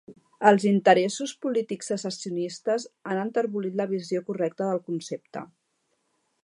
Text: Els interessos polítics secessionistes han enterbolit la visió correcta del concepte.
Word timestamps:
Els 0.51 0.63
interessos 0.69 1.33
polítics 1.45 1.91
secessionistes 1.93 2.89
han 3.11 3.21
enterbolit 3.25 3.77
la 3.83 3.89
visió 3.95 4.27
correcta 4.31 4.71
del 4.71 4.85
concepte. 4.91 5.45